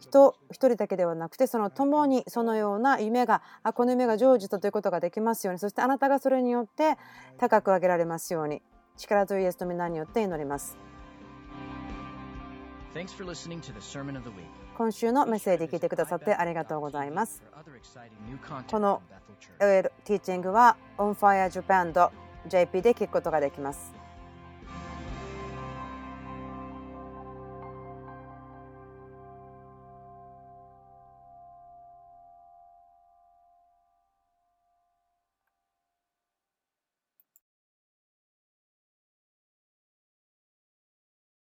[0.00, 6.98] 人一人だけではなくてその共にそのような夢があこの夢が成就したということができますようにそしてあなたがそれによって
[7.38, 8.62] 高く上げられますように
[8.96, 10.76] 力強いイエスと皆によって祈ります。
[14.76, 17.42] 今週のメッセージ聞いてくださってありがとうございます。
[18.70, 19.02] この
[19.58, 24.01] ティーチングは onfirejapan.jp で聞くことができます